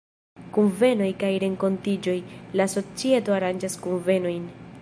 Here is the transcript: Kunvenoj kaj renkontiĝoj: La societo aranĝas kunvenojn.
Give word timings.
Kunvenoj 0.53 1.09
kaj 1.25 1.29
renkontiĝoj: 1.43 2.17
La 2.61 2.69
societo 2.79 3.39
aranĝas 3.41 3.81
kunvenojn. 3.85 4.53